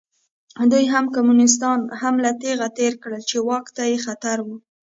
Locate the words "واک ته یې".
3.47-3.97